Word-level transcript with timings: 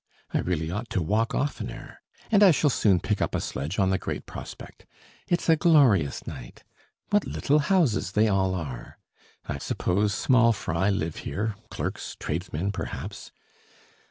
I 0.33 0.39
really 0.39 0.71
ought 0.71 0.89
to 0.89 0.99
walk 1.03 1.35
oftener. 1.35 1.99
And 2.31 2.41
I 2.41 2.49
shall 2.49 2.71
soon 2.71 2.99
pick 3.01 3.21
up 3.21 3.35
a 3.35 3.39
sledge 3.39 3.77
on 3.77 3.91
the 3.91 3.99
Great 3.99 4.25
Prospect. 4.25 4.87
It's 5.27 5.47
a 5.47 5.55
glorious 5.55 6.25
night. 6.25 6.63
What 7.11 7.27
little 7.27 7.59
houses 7.59 8.13
they 8.13 8.27
all 8.27 8.55
are! 8.55 8.97
I 9.45 9.59
suppose 9.59 10.15
small 10.15 10.53
fry 10.53 10.89
live 10.89 11.17
here, 11.17 11.53
clerks, 11.69 12.17
tradesmen, 12.19 12.71
perhaps.... 12.71 13.31